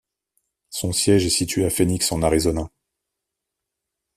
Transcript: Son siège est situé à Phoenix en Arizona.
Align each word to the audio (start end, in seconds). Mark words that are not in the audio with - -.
Son 0.71 0.93
siège 0.93 1.27
est 1.27 1.29
situé 1.29 1.63
à 1.63 1.69
Phoenix 1.69 2.11
en 2.11 2.23
Arizona. 2.23 2.71